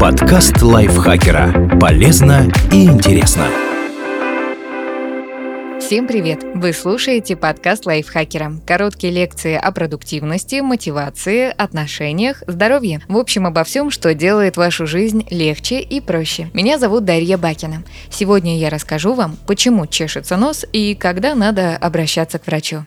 [0.00, 1.76] Подкаст лайфхакера.
[1.80, 3.46] Полезно и интересно.
[5.80, 6.44] Всем привет!
[6.54, 8.52] Вы слушаете подкаст лайфхакера.
[8.64, 13.00] Короткие лекции о продуктивности, мотивации, отношениях, здоровье.
[13.08, 16.48] В общем, обо всем, что делает вашу жизнь легче и проще.
[16.54, 17.82] Меня зовут Дарья Бакина.
[18.08, 22.84] Сегодня я расскажу вам, почему чешется нос и когда надо обращаться к врачу.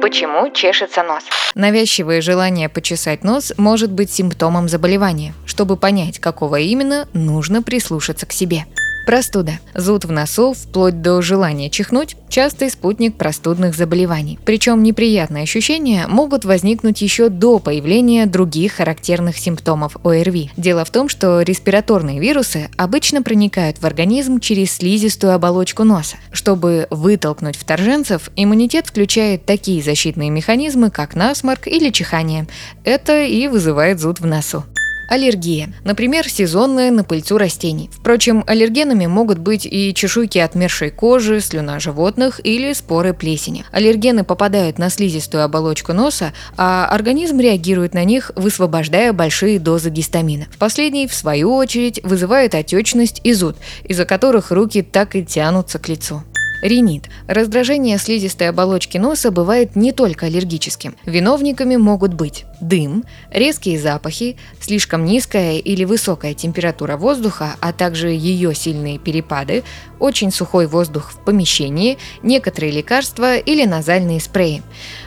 [0.00, 1.24] Почему чешется нос?
[1.54, 5.34] Навязчивое желание почесать нос может быть симптомом заболевания.
[5.44, 8.64] Чтобы понять, какого именно, нужно прислушаться к себе.
[9.06, 9.58] Простуда.
[9.74, 14.38] Зуд в носу, вплоть до желания чихнуть– частый спутник простудных заболеваний.
[14.44, 20.52] Причем неприятные ощущения могут возникнуть еще до появления других характерных симптомов ОРВИ.
[20.56, 26.16] Дело в том, что респираторные вирусы обычно проникают в организм через слизистую оболочку носа.
[26.30, 32.46] Чтобы вытолкнуть вторженцев, иммунитет включает такие защитные механизмы, как насморк или чихание.
[32.84, 34.64] Это и вызывает зуд в носу.
[35.10, 35.74] Аллергия.
[35.82, 37.90] Например, сезонная на пыльцу растений.
[37.92, 43.64] Впрочем, аллергенами могут быть и чешуйки отмершей кожи, слюна животных или споры плесени.
[43.72, 50.46] Аллергены попадают на слизистую оболочку носа, а организм реагирует на них, высвобождая большие дозы гистамина.
[50.60, 55.88] Последний, в свою очередь, вызывает отечность и зуд, из-за которых руки так и тянутся к
[55.88, 56.22] лицу.
[56.62, 57.08] Ринит.
[57.26, 60.94] Раздражение слизистой оболочки носа бывает не только аллергическим.
[61.04, 68.54] Виновниками могут быть дым, резкие запахи, слишком низкая или высокая температура воздуха, а также ее
[68.54, 69.64] сильные перепады,
[69.98, 74.62] очень сухой воздух в помещении, некоторые лекарства или назальные спреи.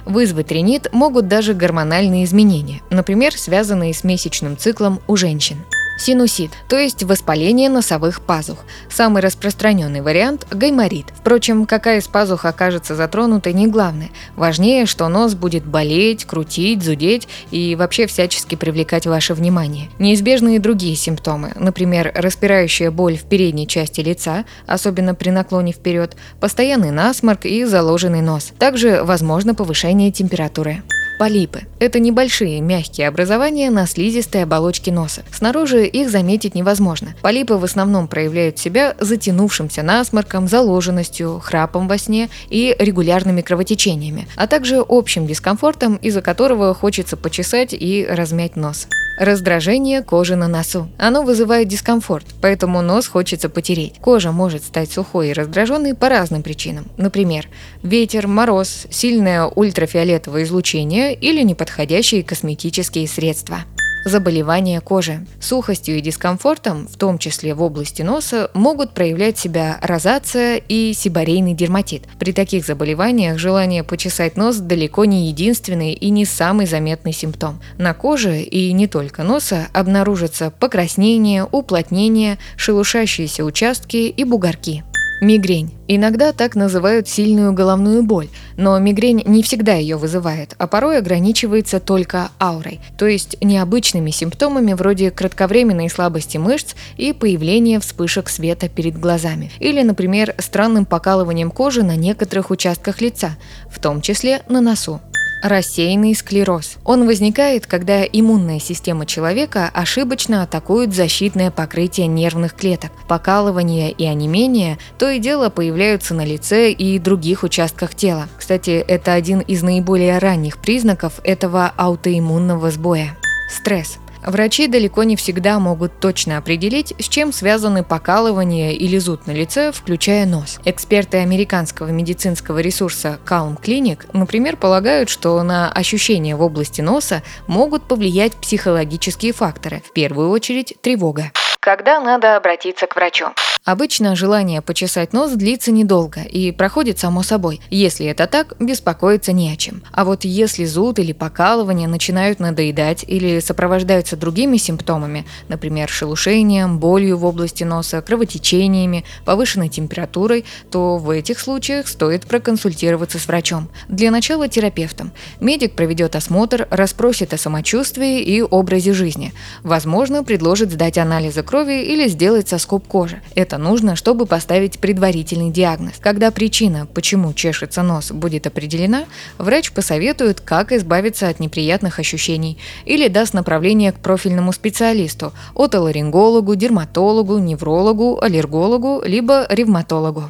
[0.06, 5.58] Вызвать ринит могут даже гормональные изменения, например, связанные с месячным циклом у женщин.
[5.97, 8.59] Синусит, то есть воспаление носовых пазух.
[8.89, 11.05] Самый распространенный вариант– гайморит.
[11.16, 14.09] Впрочем, какая из пазух окажется затронутой не главное.
[14.35, 19.89] Важнее, что нос будет болеть, крутить, зудеть и вообще всячески привлекать ваше внимание.
[20.00, 26.16] Неизбежны и другие симптомы, например, распирающая боль в передней части лица, особенно при наклоне вперед,
[26.39, 28.51] постоянный насморк и заложенный нос.
[28.57, 30.84] Также возможно повышение температуры.
[31.23, 35.23] Полипы– это небольшие мягкие образования на слизистой оболочке носа.
[35.31, 37.16] Снаружи их заметить невозможно.
[37.22, 44.47] Полипы в основном проявляют себя затянувшимся насморком, заложенностью, храпом во сне и регулярными кровотечениями, а
[44.47, 48.89] также общим дискомфортом, из-за которого хочется почесать и размять нос.
[49.18, 50.90] Раздражение кожи на носу.
[50.97, 53.96] Оно вызывает дискомфорт, поэтому нос хочется потереть.
[54.01, 56.88] Кожа может стать сухой и раздраженной по разным причинам.
[56.97, 57.47] Например,
[57.84, 63.66] ветер, мороз, сильное ультрафиолетовое излучение или неподходящие косметические средства.
[64.06, 65.25] Заболевания кожи.
[65.40, 71.53] Сухостью и дискомфортом, в том числе в области носа, могут проявлять себя розация и сибарейный
[71.53, 72.03] дерматит.
[72.19, 77.62] При таких заболеваниях желание почесать нос далеко не единственный и не самый заметный симптом.
[77.78, 84.84] На коже и не только носа обнаружатся покраснение, уплотнение, шелушащиеся участки и бугорки.
[85.23, 85.72] Мигрень.
[85.88, 91.79] Иногда так называют сильную головную боль, но мигрень не всегда ее вызывает, а порой ограничивается
[91.79, 99.00] только аурой, то есть необычными симптомами вроде кратковременной слабости мышц и появления вспышек света перед
[99.00, 99.50] глазами.
[99.59, 103.38] Или, например, странным покалыванием кожи на некоторых участках лица,
[103.72, 105.00] в том числе на носу.
[105.44, 106.78] Рассеянный склероз.
[106.86, 112.92] Он возникает, когда иммунная система человека ошибочно атакует защитное покрытие нервных клеток.
[113.09, 118.30] Покалывание и онемение то и дело появляются на лице и других участках тела.
[118.38, 123.18] Кстати, это один из наиболее ранних признаков этого аутоиммунного сбоя.
[123.50, 123.98] Стресс.
[124.25, 129.72] Врачи далеко не всегда могут точно определить, с чем связаны покалывание или зуд на лице,
[129.72, 130.59] включая нос.
[130.66, 137.83] Эксперты американского медицинского ресурса Calm Clinic, например, полагают, что на ощущения в области носа могут
[137.83, 141.31] повлиять психологические факторы, в первую очередь тревога.
[141.59, 143.28] Когда надо обратиться к врачу?
[143.66, 147.62] Обычно желание почесать нос длится недолго и проходит само собой.
[147.69, 149.84] Если это так, беспокоиться не о чем.
[149.94, 157.18] А вот если зуд или покалывание начинают надоедать или сопровождаются другими симптомами, например, шелушением, болью
[157.18, 163.69] в области носа, кровотечениями, повышенной температурой, то в этих случаях стоит проконсультироваться с врачом.
[163.88, 165.13] Для начала терапевтом.
[165.39, 169.33] Медик проведет осмотр, расспросит о самочувствии и образе жизни.
[169.63, 173.21] Возможно, предложит сдать анализы крови или сделать соскоб кожи.
[173.36, 175.94] Это нужно, чтобы поставить предварительный диагноз.
[176.00, 179.05] Когда причина, почему чешется нос, будет определена,
[179.38, 187.38] врач посоветует, как избавиться от неприятных ощущений или даст направление к профильному специалисту– отоларингологу, дерматологу,
[187.38, 190.29] неврологу, аллергологу, либо ревматологу